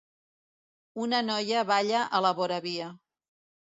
[1.05, 2.93] Una noia balla a la voravia.